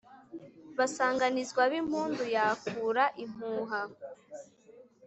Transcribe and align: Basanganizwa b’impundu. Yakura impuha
Basanganizwa 0.77 1.61
b’impundu. 1.71 2.23
Yakura 2.35 3.03
impuha 3.23 3.81